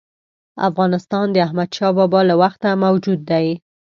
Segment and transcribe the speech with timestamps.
[0.69, 3.47] افغانستان د احمدشاه بابا له وخته موجود دی.